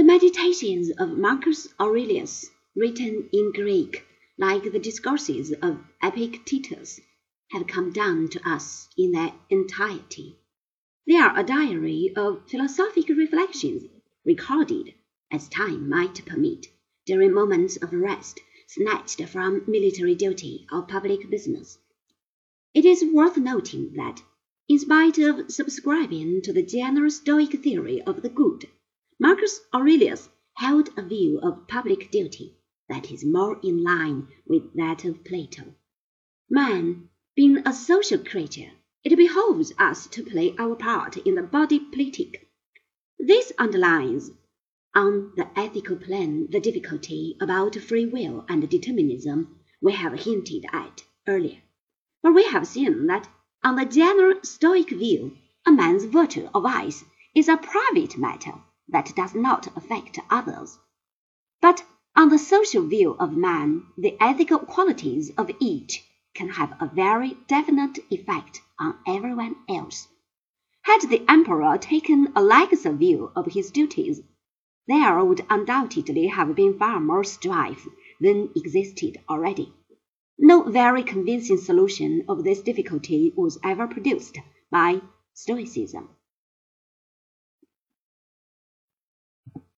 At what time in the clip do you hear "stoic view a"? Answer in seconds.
54.44-55.72